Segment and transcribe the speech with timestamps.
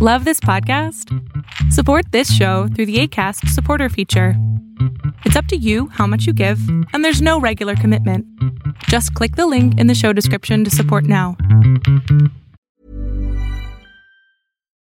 [0.00, 1.12] Love this podcast?
[1.72, 4.34] Support this show through the ACAST supporter feature.
[5.24, 6.60] It's up to you how much you give,
[6.92, 8.24] and there's no regular commitment.
[8.84, 11.36] Just click the link in the show description to support now.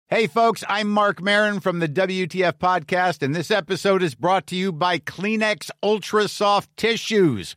[0.06, 4.54] Hey, folks, I'm Marc Maron from the WTF Podcast, and this episode is brought to
[4.54, 7.56] you by Kleenex Ultra Soft Tissues,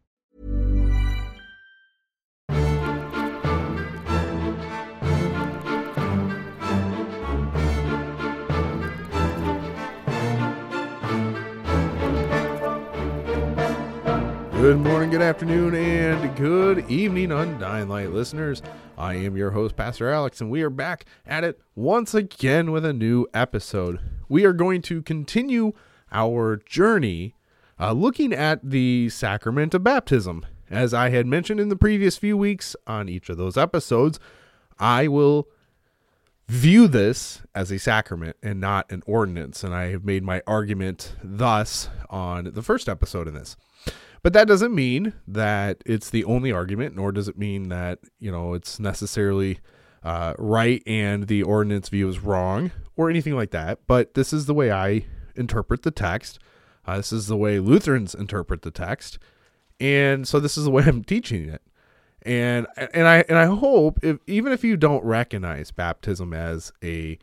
[14.61, 18.61] Good morning, good afternoon, and good evening, Undying Light listeners.
[18.95, 22.85] I am your host, Pastor Alex, and we are back at it once again with
[22.85, 23.99] a new episode.
[24.29, 25.73] We are going to continue
[26.11, 27.33] our journey
[27.79, 30.45] uh, looking at the sacrament of baptism.
[30.69, 34.19] As I had mentioned in the previous few weeks on each of those episodes,
[34.77, 35.47] I will
[36.47, 41.15] view this as a sacrament and not an ordinance, and I have made my argument
[41.23, 43.57] thus on the first episode in this.
[44.23, 48.31] But that doesn't mean that it's the only argument, nor does it mean that, you
[48.31, 49.59] know, it's necessarily
[50.03, 53.79] uh, right and the ordinance view is wrong or anything like that.
[53.87, 55.05] But this is the way I
[55.35, 56.39] interpret the text.
[56.85, 59.17] Uh, this is the way Lutherans interpret the text.
[59.79, 61.61] And so this is the way I'm teaching it.
[62.23, 67.17] And and I and I hope if even if you don't recognize baptism as a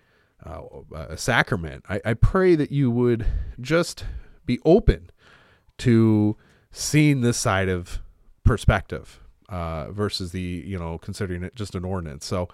[0.45, 3.25] uh, a sacrament, I, I pray that you would
[3.61, 4.05] just
[4.45, 5.11] be open
[5.79, 6.37] to
[6.71, 8.01] seeing this side of
[8.45, 12.27] perspective uh, versus the you know considering it just an ordinance.
[12.27, 12.49] So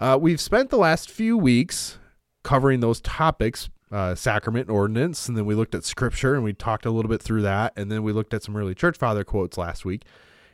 [0.00, 1.98] uh, we've spent the last few weeks
[2.42, 6.86] covering those topics, uh, sacrament ordinance, and then we looked at scripture and we talked
[6.86, 9.58] a little bit through that, and then we looked at some early church father quotes
[9.58, 10.04] last week.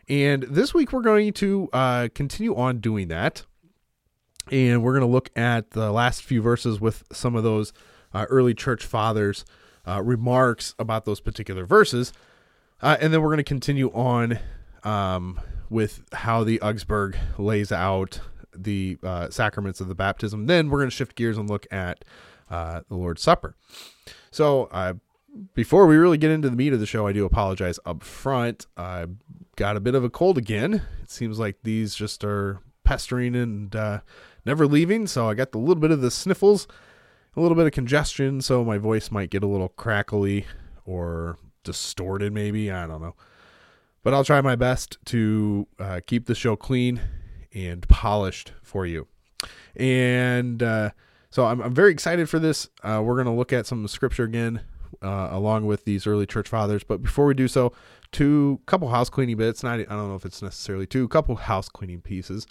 [0.09, 3.45] And this week we're going to uh, continue on doing that,
[4.51, 7.73] and we're going to look at the last few verses with some of those
[8.15, 9.45] uh, early church fathers'
[9.87, 12.13] uh, remarks about those particular verses.
[12.83, 14.39] Uh, and then we're going to continue on
[14.85, 18.21] um, with how the Augsburg lays out
[18.55, 20.47] the uh, sacraments of the baptism.
[20.47, 22.05] Then we're going to shift gears and look at
[22.51, 23.57] uh, the Lord's Supper.
[24.31, 24.95] So, uh,
[25.55, 28.67] before we really get into the meat of the show, I do apologize up front.
[28.77, 29.07] I
[29.57, 30.83] got a bit of a cold again.
[31.03, 34.01] It seems like these just are pestering and uh,
[34.47, 35.07] never leaving.
[35.07, 36.67] So, I got a little bit of the sniffles,
[37.37, 38.41] a little bit of congestion.
[38.41, 40.47] So, my voice might get a little crackly
[40.87, 42.71] or distorted, maybe.
[42.71, 43.15] I don't know.
[44.03, 47.01] But I'll try my best to uh, keep the show clean
[47.53, 49.09] and polished for you.
[49.75, 50.91] And uh,
[51.31, 52.69] so I'm, I'm, very excited for this.
[52.83, 54.63] Uh, we're going to look at some scripture again,
[55.03, 56.85] uh, along with these early church fathers.
[56.85, 57.73] But before we do so,
[58.13, 59.63] two couple house cleaning bits.
[59.63, 62.47] Not, I don't know if it's necessarily two, couple house cleaning pieces.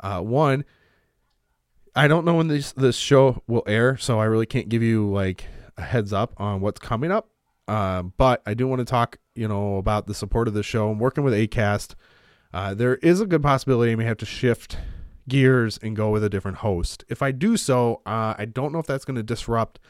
[0.00, 0.64] Uh, one,
[1.94, 5.10] I don't know when this this show will air, so I really can't give you
[5.10, 5.46] like
[5.78, 7.28] a heads up on what's coming up.
[7.68, 10.90] Um, but I do want to talk, you know, about the support of the show.
[10.90, 11.94] I'm working with Acast.
[12.52, 14.78] Uh, there is a good possibility I may have to shift
[15.28, 17.04] gears and go with a different host.
[17.08, 19.80] If I do so, uh, I don't know if that's going to disrupt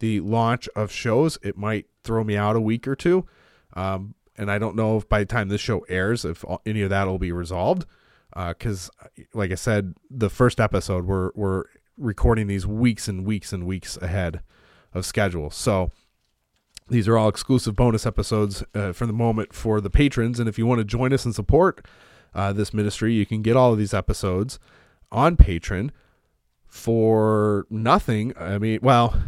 [0.00, 1.38] the launch of shows.
[1.42, 3.26] It might throw me out a week or two.
[3.74, 6.90] Um, and I don't know if by the time this show airs, if any of
[6.90, 7.84] that will be resolved.
[8.34, 11.64] Because, uh, like I said, the first episode, we're, we're
[11.96, 14.40] recording these weeks and weeks and weeks ahead
[14.94, 15.50] of schedule.
[15.50, 15.90] So,
[16.88, 20.40] these are all exclusive bonus episodes uh, for the moment for the patrons.
[20.40, 21.86] And if you want to join us and support
[22.34, 24.58] uh, this ministry, you can get all of these episodes
[25.10, 25.90] on Patreon
[26.66, 28.32] for nothing.
[28.38, 29.20] I mean, well,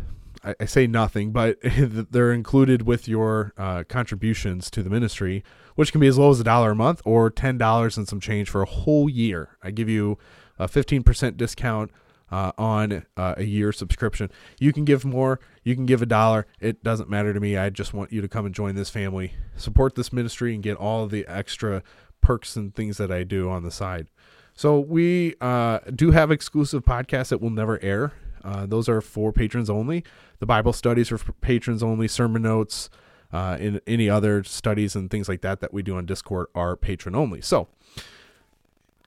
[0.44, 5.92] I, I say nothing, but they're included with your uh, contributions to the ministry, which
[5.92, 8.62] can be as low as a dollar a month or $10 and some change for
[8.62, 9.56] a whole year.
[9.62, 10.18] I give you
[10.58, 11.90] a 15% discount
[12.30, 14.30] uh, on uh, a year subscription.
[14.58, 16.46] You can give more, you can give a dollar.
[16.60, 17.56] It doesn't matter to me.
[17.56, 20.76] I just want you to come and join this family, support this ministry, and get
[20.76, 21.82] all the extra
[22.20, 24.08] perks and things that I do on the side.
[24.54, 28.12] So we uh, do have exclusive podcasts that will never air.
[28.44, 30.04] Uh, those are for patrons only.
[30.38, 32.08] The Bible studies are for patrons only.
[32.08, 32.90] Sermon notes,
[33.32, 36.76] uh, in any other studies and things like that that we do on Discord are
[36.76, 37.40] patron only.
[37.40, 37.68] So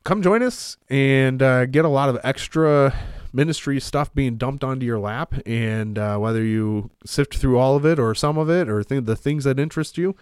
[0.03, 2.93] come join us and uh, get a lot of extra
[3.33, 5.33] ministry stuff being dumped onto your lap.
[5.45, 9.05] And uh, whether you sift through all of it or some of it or th-
[9.05, 10.15] the things that interest you,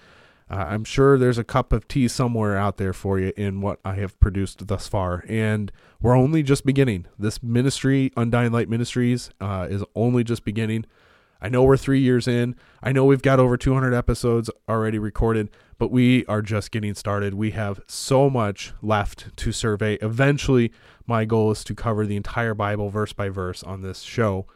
[0.49, 3.79] uh, I'm sure there's a cup of tea somewhere out there for you in what
[3.85, 5.23] I have produced thus far.
[5.27, 5.71] And
[6.01, 7.05] we're only just beginning.
[7.17, 10.85] This ministry, Undying Light Ministries, uh, is only just beginning.
[11.41, 12.55] I know we're three years in.
[12.83, 15.49] I know we've got over 200 episodes already recorded,
[15.79, 17.33] but we are just getting started.
[17.33, 19.95] We have so much left to survey.
[19.95, 20.71] Eventually,
[21.07, 24.47] my goal is to cover the entire Bible verse by verse on this show,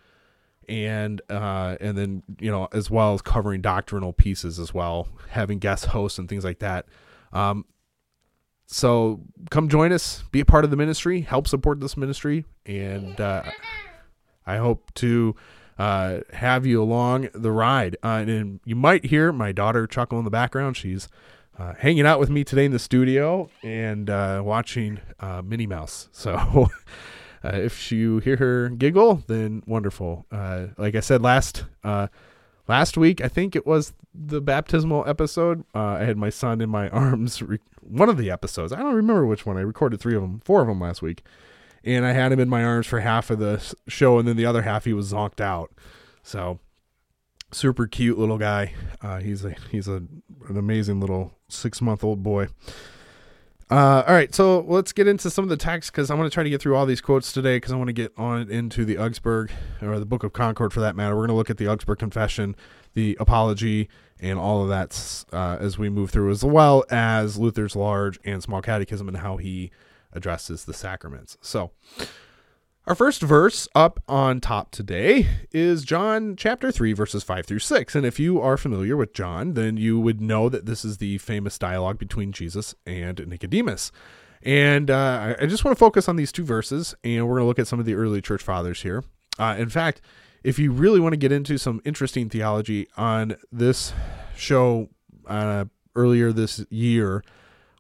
[0.68, 5.60] and uh, and then you know as well as covering doctrinal pieces as well, having
[5.60, 6.86] guest hosts and things like that.
[7.34, 7.66] Um,
[8.68, 9.22] so
[9.52, 13.44] come join us, be a part of the ministry, help support this ministry, and uh,
[14.46, 15.36] I hope to
[15.78, 17.98] uh, have you along the ride.
[18.04, 20.78] Uh, and you might hear my daughter chuckle in the background.
[20.78, 21.08] She's
[21.58, 26.10] uh, hanging out with me today in the studio and uh, watching uh, Minnie Mouse.
[26.26, 26.70] So
[27.44, 30.26] uh, if you hear her giggle, then wonderful.
[30.32, 31.66] like I said last
[32.68, 35.64] last week, I think it was the baptismal episode.
[35.74, 37.42] I had my son in my arms.
[37.42, 38.74] Re- one of the episodes.
[38.74, 39.58] I don't remember which one.
[39.58, 41.24] I recorded three of them, four of them last week
[41.86, 44.46] and I had him in my arms for half of the show, and then the
[44.46, 45.72] other half he was zonked out.
[46.24, 46.60] So
[47.56, 48.74] super cute little guy.
[49.02, 50.04] Uh, he's a he's a
[50.48, 52.48] an amazing little six month old boy.
[53.72, 56.34] Uh, all right, so let's get into some of the text because I'm going to
[56.34, 58.86] try to get through all these quotes today because I want to get on into
[58.86, 59.50] the Augsburg
[59.82, 61.16] or the Book of Concord for that matter.
[61.16, 62.56] We're going to look at the Augsburg Confession,
[62.94, 67.76] the Apology, and all of that uh, as we move through, as well as Luther's
[67.76, 69.72] Large and Small Catechism and how he
[70.14, 71.36] addresses the sacraments.
[71.42, 71.72] So,
[72.88, 77.96] our first verse up on top today is John chapter 3, verses 5 through 6.
[77.96, 81.18] And if you are familiar with John, then you would know that this is the
[81.18, 83.92] famous dialogue between Jesus and Nicodemus.
[84.44, 87.48] And uh, I just want to focus on these two verses, and we're going to
[87.48, 89.04] look at some of the early church fathers here.
[89.40, 90.02] Uh, in fact,
[90.44, 93.94] if you really want to get into some interesting theology on this
[94.36, 94.90] show
[95.26, 95.66] uh,
[95.96, 97.24] earlier this year,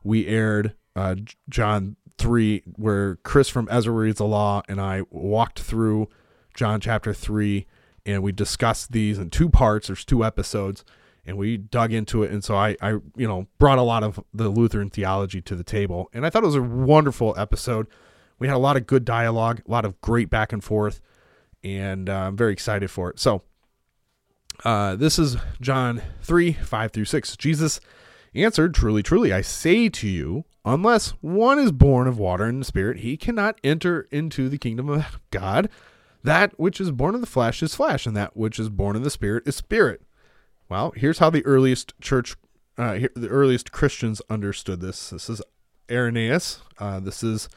[0.04, 1.16] we aired uh,
[1.48, 6.10] John 3 where Chris from Ezra Reads the Law and I walked through
[6.56, 7.66] John chapter 3
[8.06, 9.88] and we discussed these in two parts.
[9.88, 10.84] There's two episodes
[11.26, 12.32] and we dug into it.
[12.32, 15.64] And so I, I, you know, brought a lot of the Lutheran theology to the
[15.64, 16.10] table.
[16.14, 17.88] And I thought it was a wonderful episode.
[18.38, 21.02] We had a lot of good dialogue, a lot of great back and forth,
[21.64, 23.20] and uh, I'm very excited for it.
[23.20, 23.42] So,
[24.64, 27.38] uh, this is John 3 5 through 6.
[27.38, 27.80] Jesus
[28.36, 33.00] answered, Truly, truly, I say to you, unless one is born of water and spirit,
[33.00, 35.70] he cannot enter into the kingdom of God.
[36.24, 39.04] That which is born of the flesh is flesh, and that which is born of
[39.04, 40.02] the spirit is spirit.
[40.70, 42.36] Well, here's how the earliest church,
[42.78, 45.12] uh, the earliest Christians understood this.
[45.12, 45.42] This is
[45.90, 46.62] Irenaeus.
[46.80, 47.48] Uh, this is,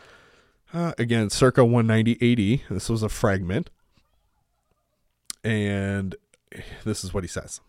[0.75, 2.60] uh, again, circa 190 AD.
[2.75, 3.70] This was a fragment.
[5.42, 6.14] And
[6.84, 7.60] this is what he says.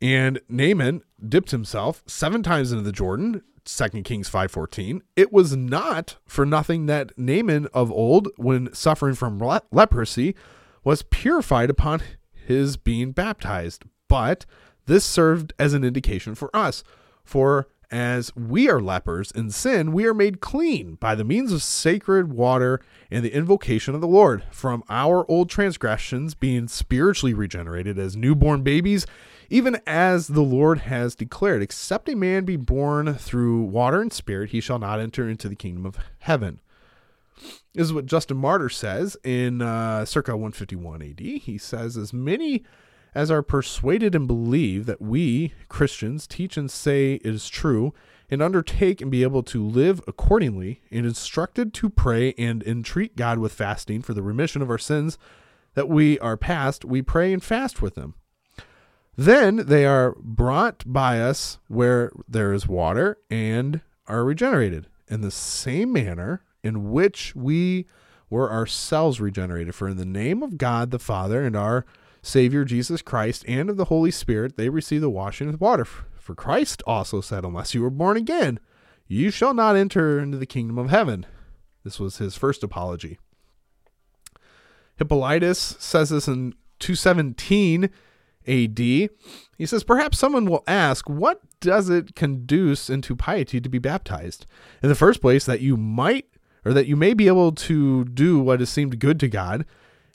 [0.00, 5.02] And Naaman dipped himself seven times into the Jordan, 2 Kings 5:14.
[5.16, 10.34] It was not for nothing that Naaman of old when suffering from le- leprosy
[10.84, 12.00] was purified upon
[12.32, 14.46] his being baptized, but
[14.86, 16.82] this served as an indication for us.
[17.24, 21.62] For as we are lepers in sin, we are made clean by the means of
[21.62, 27.98] sacred water and the invocation of the Lord from our old transgressions, being spiritually regenerated
[27.98, 29.06] as newborn babies
[29.50, 34.50] even as the Lord has declared, except a man be born through water and spirit,
[34.50, 36.60] he shall not enter into the kingdom of heaven.
[37.74, 41.20] This is what Justin Martyr says in uh, circa 151 AD.
[41.20, 42.64] He says, As many
[43.14, 47.94] as are persuaded and believe that we, Christians, teach and say is true,
[48.30, 53.38] and undertake and be able to live accordingly, and instructed to pray and entreat God
[53.38, 55.16] with fasting for the remission of our sins
[55.74, 58.14] that we are past, we pray and fast with them.
[59.18, 65.32] Then they are brought by us where there is water and are regenerated in the
[65.32, 67.88] same manner in which we
[68.30, 69.74] were ourselves regenerated.
[69.74, 71.84] For in the name of God the Father and our
[72.22, 75.84] Savior Jesus Christ and of the Holy Spirit, they receive the washing with water.
[75.84, 78.60] For Christ also said, Unless you are born again,
[79.08, 81.26] you shall not enter into the kingdom of heaven.
[81.82, 83.18] This was his first apology.
[84.96, 87.90] Hippolytus says this in 217
[88.48, 88.78] AD.
[88.78, 94.46] He says, Perhaps someone will ask, what does it conduce into piety to be baptized?
[94.82, 96.26] In the first place, that you might
[96.64, 99.64] or that you may be able to do what has seemed good to God.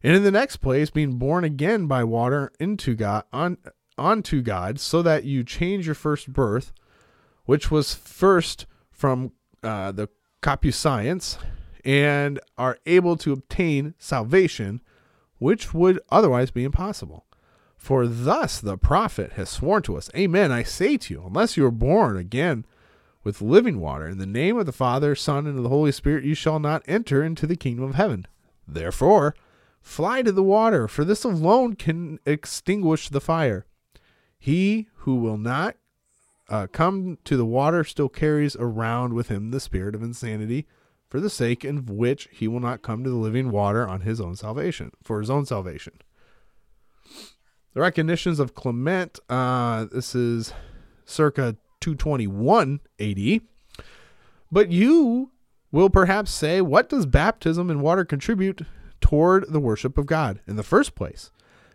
[0.03, 3.57] And in the next place, being born again by water into God on
[3.97, 6.73] onto God, so that you change your first birth,
[7.45, 10.09] which was first from uh, the
[10.71, 11.37] science,
[11.85, 14.81] and are able to obtain salvation,
[15.37, 17.25] which would otherwise be impossible.
[17.83, 21.65] For thus the prophet has sworn to us, Amen, I say to you, unless you
[21.65, 22.63] are born again
[23.25, 26.23] with living water, in the name of the Father, Son, and of the Holy Spirit,
[26.23, 28.25] you shall not enter into the kingdom of heaven.
[28.65, 29.35] Therefore,
[29.81, 33.65] fly to the water, for this alone can extinguish the fire.
[34.39, 35.75] He who will not
[36.47, 40.67] uh, come to the water still carries around with him the spirit of insanity,
[41.09, 44.21] for the sake of which he will not come to the living water on his
[44.21, 45.99] own salvation, for his own salvation.
[47.73, 50.53] The recognitions of Clement, uh, this is
[51.05, 53.41] circa 221 AD.
[54.51, 55.31] But you
[55.71, 58.61] will perhaps say, what does baptism in water contribute
[59.01, 61.31] toward the worship of God in the first place?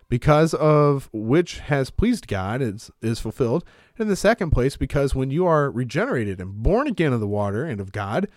[0.09, 3.64] Because of which has pleased God is, is fulfilled.
[3.99, 7.64] In the second place, because when you are regenerated and born again of the water
[7.64, 8.28] and of God,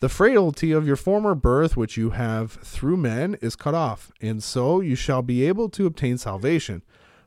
[0.00, 4.42] the frailty of your former birth, which you have through men, is cut off, and
[4.42, 6.82] so you shall be able to obtain salvation.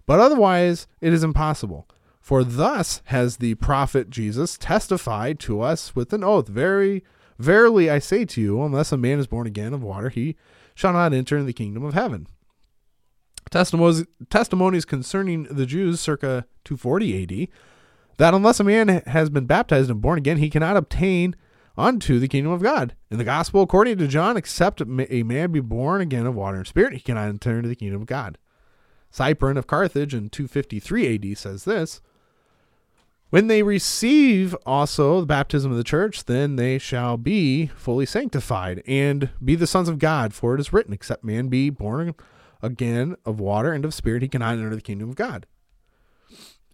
[0.05, 1.87] But otherwise, it is impossible.
[2.19, 7.03] For thus has the prophet Jesus testified to us with an oath Very
[7.37, 10.35] verily I say to you, unless a man is born again of water, he
[10.73, 12.27] shall not enter in the kingdom of heaven.
[13.51, 17.47] Testimonies, testimonies concerning the Jews circa 240 AD
[18.17, 21.35] that unless a man has been baptized and born again, he cannot obtain
[21.77, 22.95] unto the kingdom of God.
[23.09, 26.67] In the gospel, according to John, except a man be born again of water and
[26.67, 28.37] spirit, he cannot enter into the kingdom of God.
[29.11, 32.01] Cyprian of Carthage in 253 AD says this
[33.33, 38.83] when they receive also the baptism of the church, then they shall be fully sanctified
[38.85, 40.35] and be the sons of God.
[40.35, 42.13] For it is written, Except man be born
[42.61, 45.47] again of water and of spirit, he cannot enter the kingdom of God.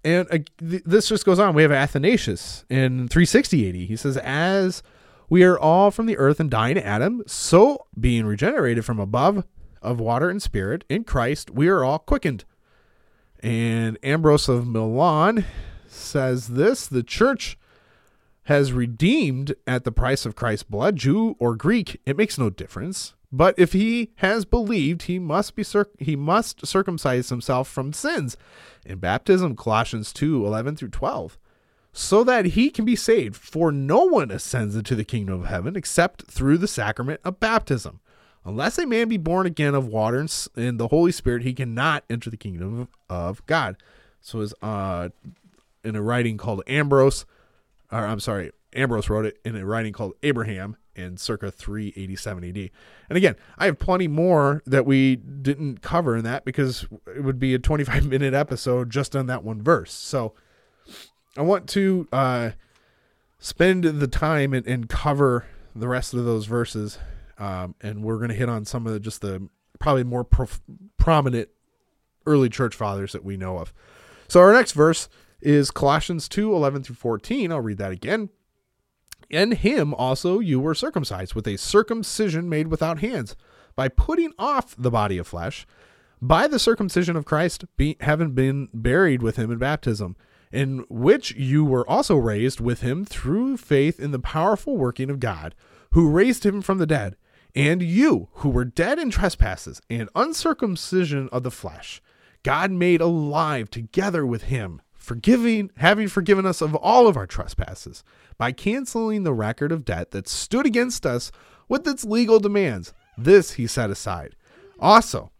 [0.03, 1.53] And uh, th- this just goes on.
[1.53, 3.75] We have Athanasius in 360 AD.
[3.75, 4.81] He says, As
[5.29, 9.43] we are all from the earth and dying to Adam, so being regenerated from above
[9.81, 12.45] of water and spirit in Christ, we are all quickened.
[13.41, 15.45] And Ambrose of Milan
[15.87, 17.57] says this the church
[18.43, 23.13] has redeemed at the price of Christ's blood, Jew or Greek, it makes no difference.
[23.31, 28.37] But if he has believed, he must be cir- he must circumcise himself from sins.
[28.85, 31.37] In baptism, Colossians 2 11 through 12,
[31.93, 33.35] so that he can be saved.
[33.35, 37.99] For no one ascends into the kingdom of heaven except through the sacrament of baptism.
[38.45, 42.29] Unless a man be born again of water and the Holy Spirit, he cannot enter
[42.29, 43.77] the kingdom of God.
[44.21, 45.09] So, as uh,
[45.83, 47.25] in a writing called Ambrose,
[47.91, 52.69] or I'm sorry, Ambrose wrote it in a writing called Abraham in circa 387 AD.
[53.09, 57.39] And again, I have plenty more that we didn't cover in that because it would
[57.39, 59.91] be a 25 minute episode just on that one verse.
[59.91, 60.33] So
[61.37, 62.51] I want to uh,
[63.39, 66.97] spend the time and, and, cover the rest of those verses.
[67.37, 69.47] Um, and we're going to hit on some of the, just the
[69.79, 70.61] probably more prof-
[70.97, 71.49] prominent
[72.25, 73.73] early church fathers that we know of.
[74.27, 75.07] So our next verse
[75.41, 77.51] is Colossians 2 11 through 14.
[77.51, 78.29] I'll read that again.
[79.29, 83.35] In him also you were circumcised with a circumcision made without hands,
[83.75, 85.65] by putting off the body of flesh,
[86.21, 90.17] by the circumcision of Christ, be, having been buried with him in baptism,
[90.51, 95.19] in which you were also raised with him through faith in the powerful working of
[95.19, 95.55] God,
[95.91, 97.15] who raised him from the dead.
[97.55, 102.01] And you, who were dead in trespasses and uncircumcision of the flesh,
[102.43, 108.03] God made alive together with him forgiving having forgiven us of all of our trespasses
[108.37, 111.31] by canceling the record of debt that stood against us
[111.67, 112.93] with its legal demands.
[113.17, 114.35] This he set aside.
[114.79, 115.31] Also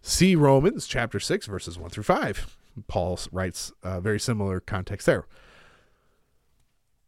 [0.00, 2.56] see romans chapter 6 verses 1 through 5
[2.86, 5.26] paul writes a very similar context there.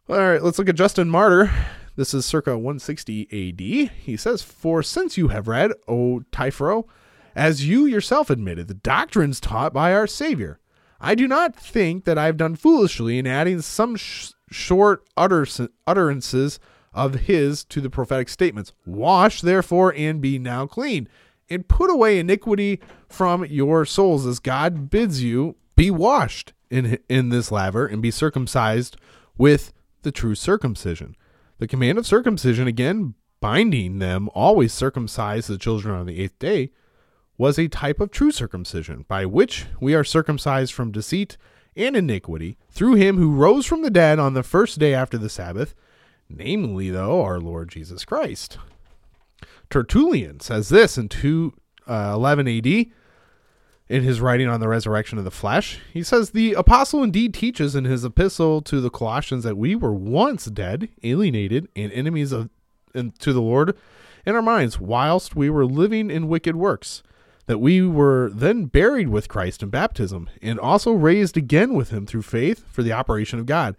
[0.09, 1.53] All right let's look at justin martyr.
[1.95, 6.89] This is circa 160 ad he says for since you have read o Trypho,
[7.37, 10.59] as you yourself admitted the doctrines taught by our savior
[11.01, 15.47] I do not think that I have done foolishly in adding some sh- short utter-
[15.87, 16.59] utterances
[16.93, 18.73] of his to the prophetic statements.
[18.85, 21.09] Wash, therefore, and be now clean,
[21.49, 27.29] and put away iniquity from your souls, as God bids you be washed in, in
[27.29, 28.97] this laver and be circumcised
[29.37, 31.17] with the true circumcision.
[31.59, 36.73] The command of circumcision, again, binding them always circumcise the children on the eighth day,
[37.39, 41.39] was a type of true circumcision, by which we are circumcised from deceit
[41.77, 45.29] and iniquity through him who rose from the dead on the first day after the
[45.29, 45.75] Sabbath,
[46.29, 48.59] namely, though, our Lord Jesus Christ.
[49.71, 52.87] Tertullian says this in 211 uh, AD
[53.89, 55.79] in his writing on the resurrection of the flesh.
[55.93, 59.95] He says, The apostle indeed teaches in his epistle to the Colossians that we were
[59.95, 62.51] once dead, alienated, and enemies of
[62.95, 63.77] and to the Lord
[64.27, 67.03] in our minds, whilst we were living in wicked works
[67.49, 72.05] that we were then buried with Christ in baptism, and also raised again with him
[72.05, 73.75] through faith for the operation of God,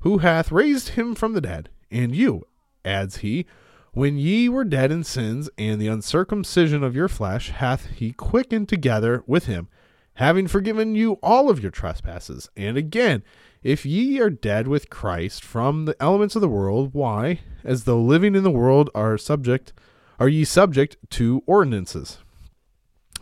[0.00, 1.68] who hath raised him from the dead.
[1.90, 2.46] And you,
[2.82, 3.44] adds he,
[3.92, 8.70] when ye were dead in sins and the uncircumcision of your flesh, hath he quickened
[8.70, 9.68] together with him,
[10.14, 12.48] having forgiven you all of your trespasses.
[12.56, 13.22] And again,
[13.62, 18.00] if ye are dead with Christ from the elements of the world, why, as though
[18.00, 19.74] living in the world, are subject,
[20.18, 22.20] are ye subject to ordinances?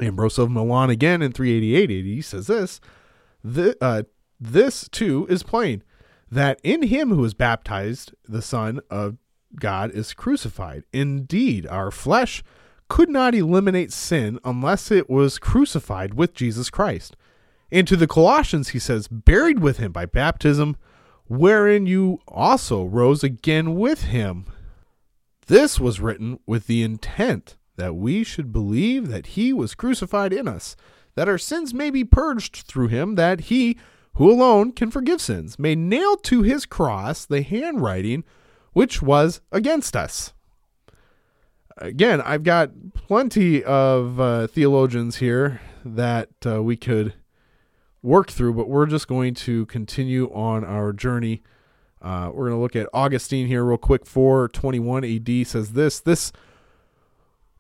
[0.01, 2.81] Ambrose of Milan again in 388 AD says this,
[3.43, 4.03] the, uh,
[4.41, 5.83] this too is plain,
[6.31, 9.17] that in him who is baptized, the Son of
[9.59, 10.85] God is crucified.
[10.93, 12.43] Indeed, our flesh
[12.89, 17.17] could not eliminate sin unless it was crucified with Jesus Christ.
[17.71, 20.77] And to the Colossians, he says, buried with him by baptism,
[21.27, 24.47] wherein you also rose again with him.
[25.47, 30.47] This was written with the intent that we should believe that he was crucified in
[30.47, 30.77] us,
[31.15, 33.79] that our sins may be purged through him, that he,
[34.15, 38.25] who alone can forgive sins, may nail to his cross the handwriting
[38.73, 40.33] which was against us.
[41.79, 47.15] Again, I've got plenty of uh, theologians here that uh, we could
[48.03, 51.43] work through, but we're just going to continue on our journey.
[52.03, 54.07] Uh, we're going to look at Augustine here real quick.
[54.07, 56.33] 421 AD says this This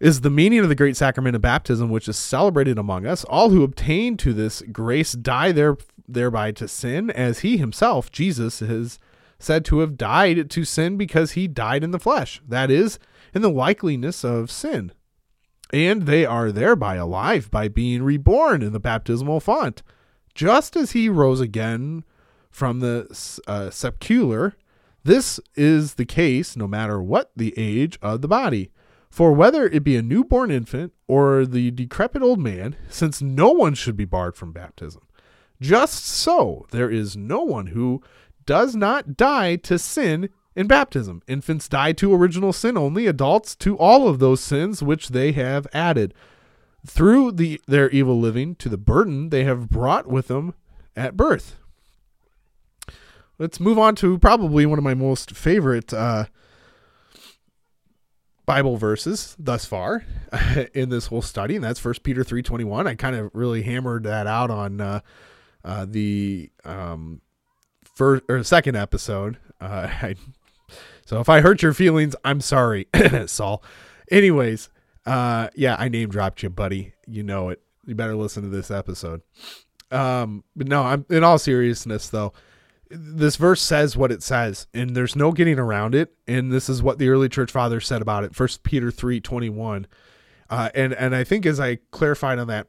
[0.00, 3.25] is the meaning of the great sacrament of baptism, which is celebrated among us.
[3.25, 5.76] All who obtain to this grace die there,
[6.07, 8.99] thereby to sin, as he himself, Jesus, is
[9.38, 12.99] said to have died to sin because he died in the flesh, that is,
[13.35, 14.92] in the likeliness of sin.
[15.73, 19.83] And they are thereby alive by being reborn in the baptismal font,
[20.35, 22.05] just as he rose again
[22.51, 23.07] from the
[23.46, 24.55] uh, sepulchre.
[25.05, 28.70] This is the case no matter what the age of the body.
[29.11, 33.75] For whether it be a newborn infant or the decrepit old man, since no one
[33.75, 35.03] should be barred from baptism,
[35.61, 38.03] just so there is no one who
[38.47, 41.23] does not die to sin in baptism.
[41.27, 45.66] Infants die to original sin only, adults to all of those sins which they have
[45.73, 46.14] added.
[46.87, 50.55] Through the, their evil living to the burden they have brought with them
[50.97, 51.57] at birth.
[53.38, 56.27] Let's move on to probably one of my most favorite uh,
[58.49, 60.07] Bible verses thus far
[60.75, 62.87] in this whole study, and that's First Peter three twenty one.
[62.87, 65.01] I kind of really hammered that out on uh,
[65.63, 67.21] uh, the um,
[67.85, 69.37] first or second episode.
[69.61, 70.15] Uh, I,
[71.05, 72.89] so if I hurt your feelings, I'm sorry,
[73.27, 73.63] Saul.
[74.11, 74.71] Anyways,
[75.05, 76.95] uh, yeah, I name dropped you, buddy.
[77.07, 77.61] You know it.
[77.85, 79.21] You better listen to this episode.
[79.91, 82.33] Um, but no, I'm in all seriousness though
[82.90, 86.83] this verse says what it says and there's no getting around it and this is
[86.83, 89.87] what the early church fathers said about it first peter 3 21
[90.51, 92.66] uh, and and i think as i clarified on that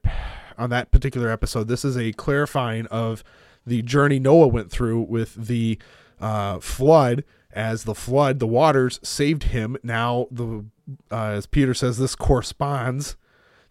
[0.57, 3.23] on that particular episode this is a clarifying of
[3.65, 5.79] the journey noah went through with the
[6.19, 7.23] uh, flood.
[7.51, 9.75] As the flood the waters saved him.
[9.81, 10.65] Now the
[11.11, 13.17] uh, as peter says this corresponds.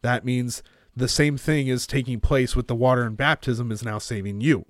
[0.03, 0.65] That means
[0.97, 4.67] the same thing is taking place with the water and baptism is now saving you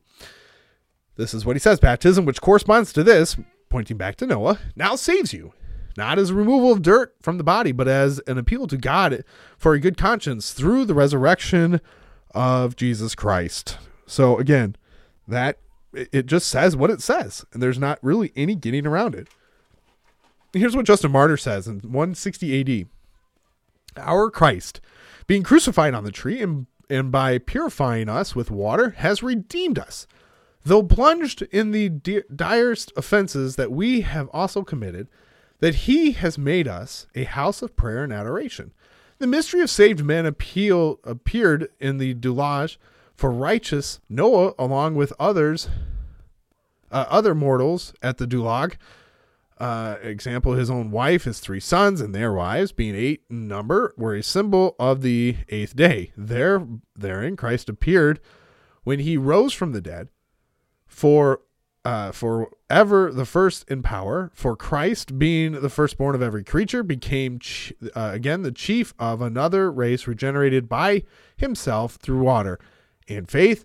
[1.19, 3.37] this is what he says baptism, which corresponds to this,
[3.69, 5.53] pointing back to Noah, now saves you.
[5.97, 9.25] Not as a removal of dirt from the body, but as an appeal to God
[9.59, 11.81] for a good conscience through the resurrection
[12.35, 13.79] of Jesus Christ.
[14.07, 14.77] So again,
[15.27, 15.59] that
[15.93, 19.27] it just says what it says, and there's not really any getting around it.
[20.53, 22.89] Here's what Justin Martyr says in 160 AD
[23.97, 24.81] Our Christ,
[25.27, 30.07] being crucified on the tree and, and by purifying us with water, has redeemed us
[30.69, 35.09] though plunged in the di- direst offenses that we have also committed,
[35.61, 38.73] that he has made us a house of prayer and adoration.
[39.19, 42.79] The mystery of saved men appeal, appeared in the Deluge
[43.17, 45.69] for righteous Noah, along with others,
[46.93, 48.79] uh, other mortals at the Deluge.
[49.59, 53.93] Uh, example, his own wife, his three sons, and their wives, being eight in number,
[53.97, 56.13] were a symbol of the eighth day.
[56.17, 58.21] There, therein, Christ appeared
[58.85, 60.09] when he rose from the dead
[60.89, 61.43] for
[61.85, 66.83] uh, for ever the first in power, for Christ, being the firstborn of every creature,
[66.83, 71.05] became ch- uh, again the chief of another race regenerated by
[71.37, 72.59] himself through water
[73.09, 73.65] and faith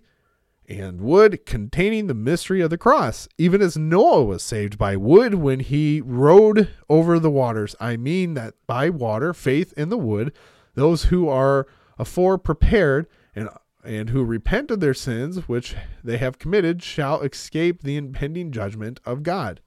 [0.66, 5.34] and wood, containing the mystery of the cross, even as Noah was saved by wood
[5.34, 7.76] when he rode over the waters.
[7.78, 10.32] I mean that by water, faith in the wood,
[10.74, 11.66] those who are
[11.98, 13.48] afore prepared and
[13.84, 19.00] and who repent of their sins which they have committed shall escape the impending judgment
[19.04, 19.60] of God.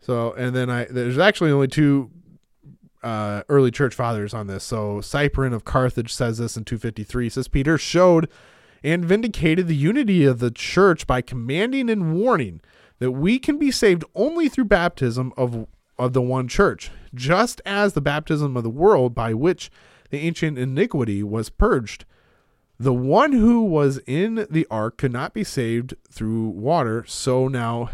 [0.00, 2.10] So, and then I there's actually only two
[3.02, 4.64] uh, early church fathers on this.
[4.64, 7.26] So Cyprian of Carthage says this in 253.
[7.26, 8.28] He says Peter showed
[8.82, 12.60] and vindicated the unity of the church by commanding and warning
[12.98, 15.66] that we can be saved only through baptism of
[15.98, 19.70] of the one church, just as the baptism of the world by which
[20.10, 22.04] the ancient iniquity was purged.
[22.78, 27.90] The one who was in the ark could not be saved through water, so now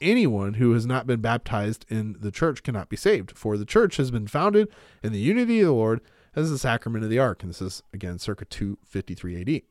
[0.00, 3.36] anyone who has not been baptized in the church cannot be saved.
[3.36, 4.68] For the church has been founded
[5.02, 6.00] in the unity of the Lord
[6.34, 7.42] as the sacrament of the ark.
[7.42, 9.62] And this is, again, circa 253 AD.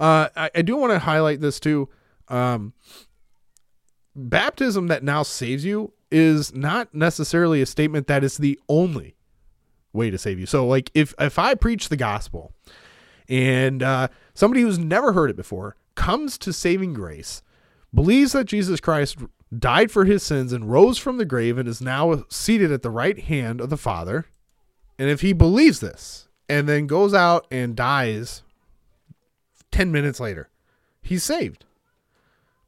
[0.00, 1.88] Uh, I, I, do want to highlight this too.
[2.26, 2.72] Um,
[4.16, 9.14] baptism that now saves you is not necessarily a statement that is the only
[9.94, 10.46] way to save you.
[10.46, 12.52] So, like, if if I preach the gospel
[13.28, 17.42] and uh, somebody who's never heard it before comes to saving grace,
[17.94, 19.18] believes that Jesus Christ
[19.56, 22.90] died for his sins and rose from the grave and is now seated at the
[22.90, 24.26] right hand of the Father,
[24.98, 28.42] and if he believes this and then goes out and dies
[29.70, 30.50] 10 minutes later,
[31.02, 31.64] he's saved.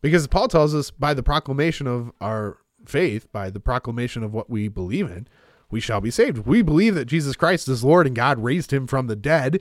[0.00, 4.48] Because Paul tells us by the proclamation of our faith, by the proclamation of what
[4.48, 5.26] we believe in,
[5.70, 6.46] we shall be saved.
[6.46, 9.60] We believe that Jesus Christ is Lord and God raised him from the dead,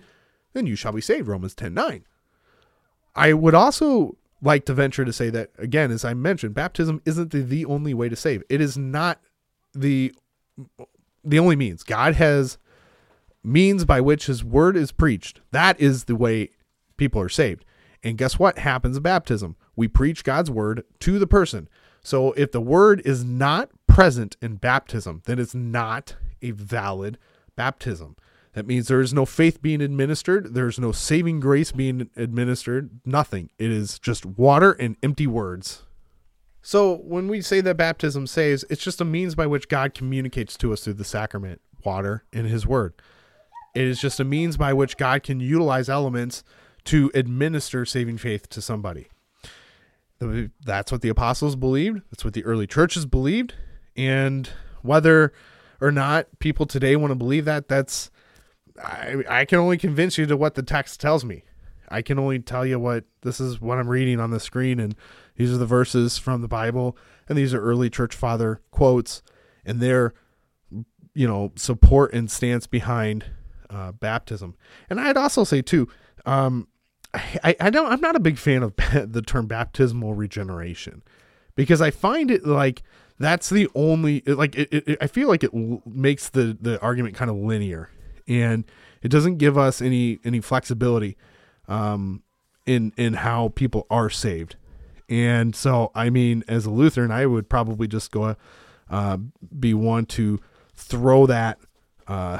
[0.53, 1.27] then you shall be saved.
[1.27, 2.05] Romans 10 9.
[3.15, 7.31] I would also like to venture to say that, again, as I mentioned, baptism isn't
[7.31, 8.43] the, the only way to save.
[8.49, 9.19] It is not
[9.73, 10.13] the
[11.23, 11.83] the only means.
[11.83, 12.57] God has
[13.43, 15.41] means by which his word is preached.
[15.51, 16.51] That is the way
[16.97, 17.65] people are saved.
[18.03, 19.55] And guess what happens in baptism?
[19.75, 21.67] We preach God's word to the person.
[22.03, 27.17] So if the word is not present in baptism, then it's not a valid
[27.55, 28.17] baptism.
[28.51, 33.51] That means there is no faith being administered, there's no saving grace being administered, nothing.
[33.57, 35.83] It is just water and empty words.
[36.61, 40.57] So when we say that baptism saves, it's just a means by which God communicates
[40.57, 42.95] to us through the sacrament, water, and his word.
[43.73, 46.43] It is just a means by which God can utilize elements
[46.83, 49.07] to administer saving faith to somebody.
[50.19, 52.01] That's what the apostles believed.
[52.11, 53.53] That's what the early churches believed.
[53.95, 54.49] And
[54.81, 55.33] whether
[55.81, 58.11] or not people today want to believe that, that's
[58.81, 61.43] I, I can only convince you to what the text tells me.
[61.89, 64.95] I can only tell you what this is what I'm reading on the screen, and
[65.35, 66.97] these are the verses from the Bible,
[67.29, 69.21] and these are early church father quotes,
[69.65, 70.13] and their
[71.13, 73.25] you know support and stance behind
[73.69, 74.55] uh, baptism.
[74.89, 75.87] And I'd also say too,
[76.25, 76.67] um,
[77.13, 81.03] I, I don't I'm not a big fan of the term baptismal regeneration
[81.55, 82.83] because I find it like
[83.19, 85.51] that's the only like it, it, I feel like it
[85.85, 87.89] makes the the argument kind of linear
[88.27, 88.65] and
[89.01, 91.17] it doesn't give us any any flexibility
[91.67, 92.23] um,
[92.65, 94.55] in in how people are saved.
[95.07, 98.35] And so, I mean, as a Lutheran, I would probably just go
[98.89, 99.17] uh,
[99.59, 100.39] be one to
[100.75, 101.59] throw that
[102.07, 102.39] uh,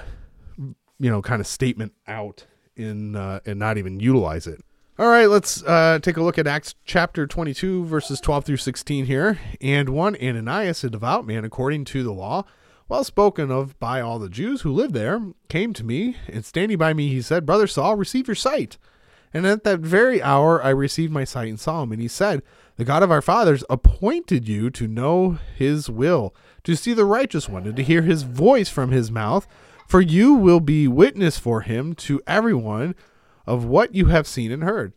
[0.57, 4.63] you know kind of statement out in uh, and not even utilize it.
[4.97, 9.08] All right, let's uh, take a look at Acts chapter 22, verses 12 through 16
[9.08, 9.38] here.
[9.60, 12.45] And one Ananias, a devout man according to the law,
[12.88, 16.77] well spoken of by all the Jews who lived there, came to me, and standing
[16.77, 18.77] by me, he said, Brother Saul, receive your sight.
[19.34, 21.91] And at that very hour I received my sight and saw him.
[21.91, 22.41] And he said,
[22.77, 27.49] The God of our fathers appointed you to know his will, to see the righteous
[27.49, 29.45] one, and to hear his voice from his mouth.
[29.89, 32.95] For you will be witness for him to everyone
[33.45, 34.93] of what you have seen and heard.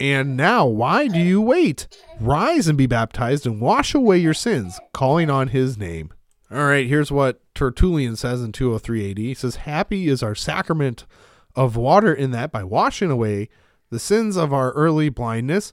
[0.00, 1.86] And now, why do you wait?
[2.18, 6.12] Rise and be baptized and wash away your sins, calling on his name.
[6.50, 9.18] All right, here's what Tertullian says in 203 AD.
[9.18, 11.06] He says, Happy is our sacrament
[11.54, 13.48] of water in that by washing away
[13.90, 15.72] the sins of our early blindness,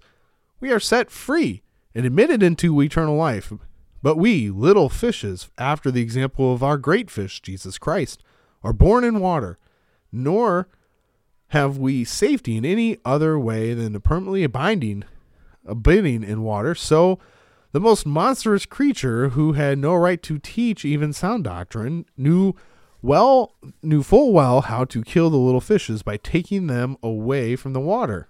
[0.59, 1.63] we are set free
[1.95, 3.51] and admitted into eternal life.
[4.01, 8.23] But we, little fishes, after the example of our great fish, Jesus Christ,
[8.63, 9.57] are born in water,
[10.11, 10.67] nor
[11.49, 15.03] have we safety in any other way than the permanently abiding,
[15.65, 16.75] abiding in water.
[16.75, 17.19] So
[17.71, 22.53] the most monstrous creature who had no right to teach even sound doctrine knew
[23.01, 27.73] well knew full well how to kill the little fishes by taking them away from
[27.73, 28.29] the water.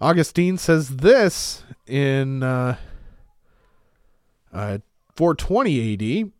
[0.00, 2.76] Augustine says this in uh,
[4.52, 4.78] uh,
[5.16, 6.32] 420 AD.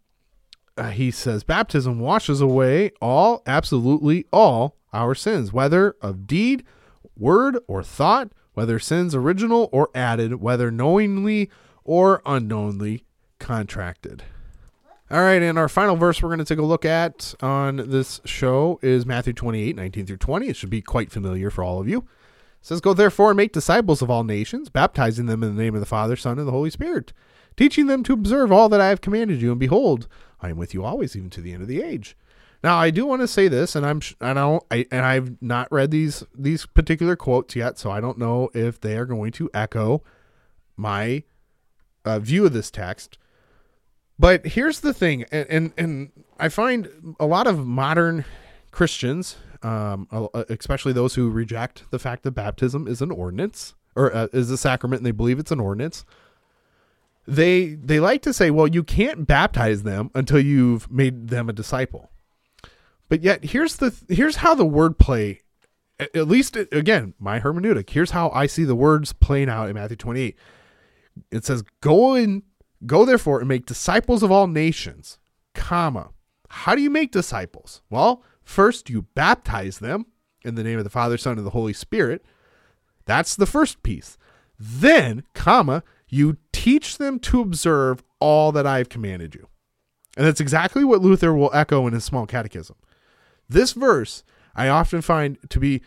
[0.76, 6.64] Uh, he says baptism washes away all, absolutely all our sins, whether of deed,
[7.16, 11.50] word, or thought, whether sins original or added, whether knowingly
[11.84, 13.04] or unknowingly
[13.38, 14.24] contracted.
[15.10, 18.20] All right, and our final verse we're going to take a look at on this
[18.26, 20.48] show is Matthew 28, 19 through 20.
[20.48, 22.00] It should be quite familiar for all of you.
[22.00, 22.04] It
[22.60, 25.80] says, Go therefore and make disciples of all nations, baptizing them in the name of
[25.80, 27.14] the Father, Son, and the Holy Spirit,
[27.56, 29.50] teaching them to observe all that I have commanded you.
[29.50, 30.08] And behold,
[30.42, 32.14] I am with you always, even to the end of the age.
[32.62, 35.70] Now, I do want to say this, and I'm I don't I and I've not
[35.70, 39.48] read these these particular quotes yet, so I don't know if they are going to
[39.54, 40.02] echo
[40.76, 41.22] my
[42.04, 43.18] uh, view of this text.
[44.18, 48.24] But here's the thing, and, and, and I find a lot of modern
[48.72, 50.08] Christians, um,
[50.48, 54.58] especially those who reject the fact that baptism is an ordinance or uh, is a
[54.58, 56.04] sacrament, and they believe it's an ordinance.
[57.28, 61.52] They they like to say, well, you can't baptize them until you've made them a
[61.52, 62.10] disciple.
[63.08, 65.40] But yet, here's the here's how the wordplay,
[65.98, 67.90] at least again, my hermeneutic.
[67.90, 70.36] Here's how I see the words playing out in Matthew 28.
[71.30, 72.42] It says, "Go and
[72.86, 75.18] Go therefore and make disciples of all nations,
[75.54, 76.10] comma.
[76.48, 77.82] How do you make disciples?
[77.90, 80.06] Well, first you baptize them
[80.44, 82.24] in the name of the Father, Son, and the Holy Spirit.
[83.04, 84.16] That's the first piece.
[84.58, 89.48] Then, comma, you teach them to observe all that I have commanded you.
[90.16, 92.76] And that's exactly what Luther will echo in his small catechism.
[93.48, 94.22] This verse
[94.54, 95.82] I often find to be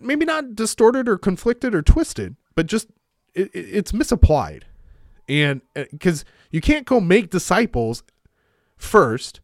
[0.00, 2.88] maybe not distorted or conflicted or twisted, but just
[3.34, 4.66] it, it's misapplied.
[5.28, 8.02] And because uh, you can't go make disciples
[8.76, 9.40] first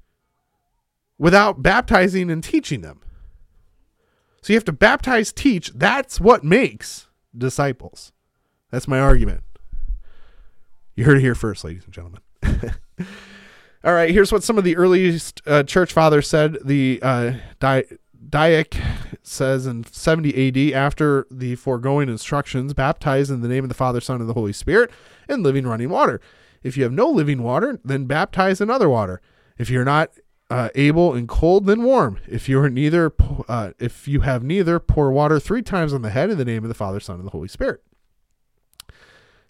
[1.18, 3.00] without baptizing and teaching them.
[4.40, 5.72] So you have to baptize, teach.
[5.74, 8.12] That's what makes disciples.
[8.70, 9.42] That's my argument.
[10.94, 12.20] You heard it here first, ladies and gentlemen.
[13.84, 16.56] All right, here's what some of the earliest uh, church fathers said.
[16.64, 18.80] The uh, Didache
[19.22, 24.00] says in 70 AD, after the foregoing instructions, baptize in the name of the Father,
[24.00, 24.90] Son, and the Holy Spirit
[25.28, 26.18] in living running water.
[26.62, 29.20] If you have no living water, then baptize in other water.
[29.58, 30.12] If you're not
[30.48, 32.18] uh, able and cold, then warm.
[32.26, 33.12] If you are neither,
[33.48, 36.64] uh, if you have neither, pour water three times on the head in the name
[36.64, 37.82] of the Father, Son, and the Holy Spirit.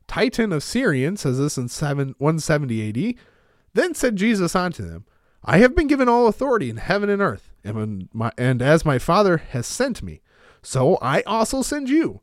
[0.09, 3.15] Tatian of Syrian says this in 7, 170 AD.
[3.75, 5.05] Then said Jesus unto them,
[5.45, 8.99] I have been given all authority in heaven and earth, and, my, and as my
[8.99, 10.23] Father has sent me,
[10.63, 12.23] so I also send you.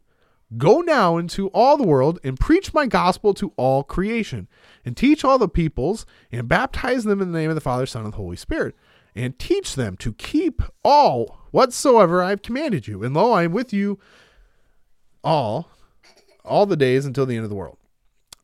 [0.58, 4.48] Go now into all the world and preach my gospel to all creation,
[4.84, 8.04] and teach all the peoples, and baptize them in the name of the Father, Son,
[8.04, 8.76] and the Holy Spirit,
[9.16, 13.04] and teach them to keep all whatsoever I have commanded you.
[13.04, 14.00] And lo, I am with you
[15.24, 15.70] all,
[16.44, 17.78] all the days until the end of the world.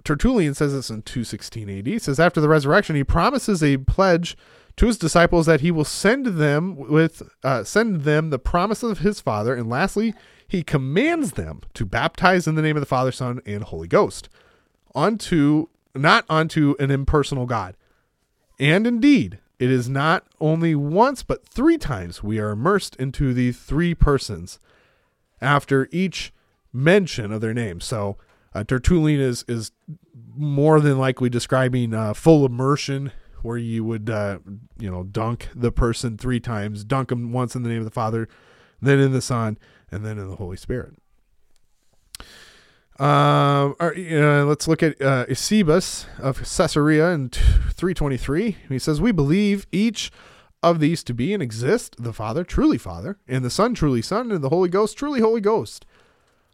[0.07, 1.85] Tertullian says this in 216 AD.
[1.85, 4.37] He says after the resurrection, he promises a pledge
[4.77, 8.99] to his disciples that he will send them with uh, send them the promise of
[8.99, 10.13] his Father, and lastly,
[10.47, 14.29] he commands them to baptize in the name of the Father, Son, and Holy Ghost,
[14.95, 17.75] unto not unto an impersonal God.
[18.61, 23.51] And indeed, it is not only once but three times we are immersed into the
[23.51, 24.57] three persons
[25.41, 26.31] after each
[26.71, 27.81] mention of their name.
[27.81, 28.15] So
[28.53, 29.71] uh, Tertullian is is
[30.35, 34.39] more than likely describing uh, full immersion where you would, uh,
[34.77, 37.91] you know, dunk the person three times, dunk them once in the name of the
[37.91, 38.27] Father,
[38.81, 39.57] then in the Son,
[39.91, 40.95] and then in the Holy Spirit.
[42.99, 48.57] Um, let's look at uh, Eusebius of Caesarea in 323.
[48.69, 50.11] He says, We believe each
[50.63, 54.31] of these to be and exist the Father, truly Father, and the Son, truly Son,
[54.31, 55.85] and the Holy Ghost, truly Holy Ghost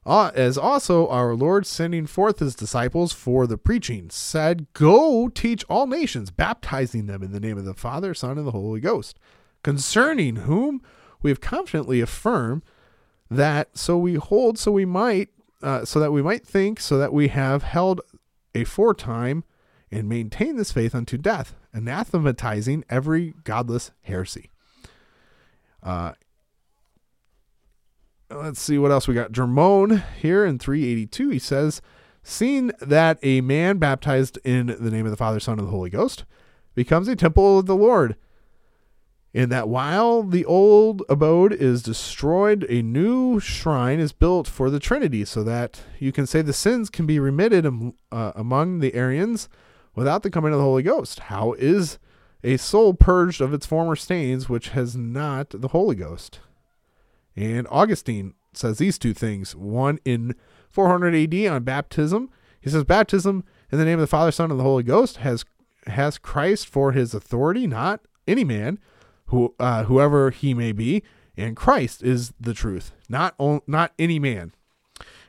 [0.06, 5.64] uh, as also our Lord sending forth his disciples for the preaching, said, Go teach
[5.70, 9.18] all nations, baptizing them in the name of the Father, Son, and the Holy Ghost,
[9.64, 10.82] concerning whom
[11.22, 12.64] we have confidently affirmed
[13.30, 15.30] that so we hold, so we might,
[15.62, 18.02] uh, so that we might think, so that we have held
[18.54, 19.44] a foretime
[19.90, 24.50] and maintain this faith unto death, anathematizing every godless heresy.
[25.82, 26.14] Uh,
[28.36, 29.32] let's see what else we got.
[29.32, 31.82] Jerome here in 382, he says,
[32.24, 35.90] Seeing that a man baptized in the name of the Father, Son, and the Holy
[35.90, 36.24] Ghost
[36.74, 38.16] becomes a temple of the Lord,
[39.34, 44.80] in that while the old abode is destroyed, a new shrine is built for the
[44.80, 48.94] Trinity, so that you can say the sins can be remitted um, uh, among the
[48.94, 49.50] Arians
[49.96, 51.20] without the coming of the Holy Ghost.
[51.20, 52.00] How is
[52.44, 56.40] a soul purged of its former stains which has not the Holy Ghost?
[57.36, 59.56] And Augustine says these two things.
[59.56, 60.36] One in
[60.70, 62.30] 400 AD on baptism.
[62.62, 65.46] He says, Baptism in the name of the Father, Son, and the Holy Ghost has
[65.88, 68.80] has Christ for his authority, not any man,
[69.28, 71.04] who uh, whoever he may be,
[71.36, 74.54] and Christ is the truth, not on, not any man.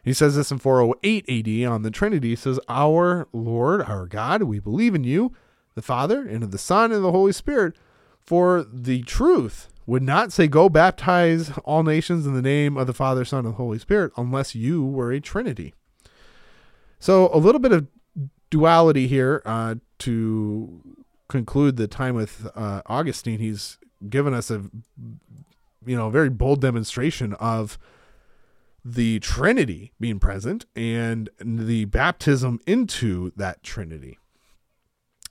[0.04, 2.30] He says this in 408 AD on the Trinity.
[2.30, 5.32] He says, Our Lord, our God, we believe in you,
[5.74, 7.74] the Father, and of the Son, and the Holy Spirit,
[8.20, 12.94] for the truth would not say, Go baptize all nations in the name of the
[12.94, 15.74] Father, Son, and Holy Spirit, unless you were a Trinity.
[16.98, 17.86] So, a little bit of
[18.50, 23.40] duality here uh, to conclude the time with uh, Augustine.
[23.40, 24.64] He's given us a
[25.86, 27.78] you know very bold demonstration of
[28.84, 34.18] the Trinity being present and the baptism into that Trinity.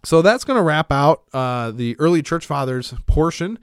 [0.04, 3.60] So that's going to wrap out uh, the early church fathers portion.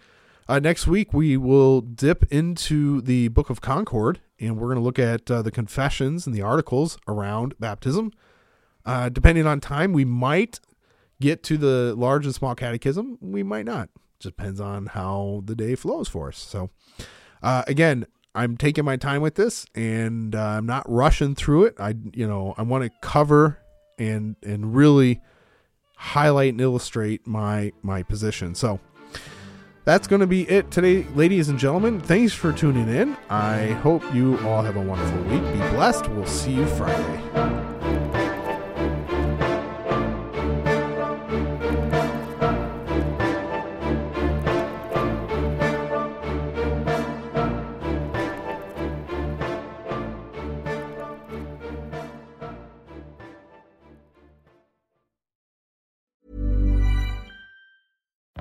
[0.51, 4.83] Uh, next week, we will dip into the Book of Concord and we're going to
[4.83, 8.11] look at uh, the confessions and the articles around baptism.
[8.85, 10.59] Uh, depending on time, we might
[11.21, 13.17] get to the large and small catechism.
[13.21, 13.91] We might not.
[14.19, 16.39] Depends on how the day flows for us.
[16.39, 16.71] So,
[17.45, 21.77] uh, again, I'm taking my time with this, and uh, I'm not rushing through it.
[21.79, 23.61] I, you know, I want to cover
[24.01, 25.21] and and really
[25.97, 28.57] highlight and illustrate my my position.
[28.57, 28.81] So
[29.85, 32.01] that's going to be it today, ladies and gentlemen.
[32.01, 33.17] Thanks for tuning in.
[33.29, 35.43] I hope you all have a wonderful week.
[35.53, 36.09] Be blessed.
[36.11, 37.60] We'll see you Friday.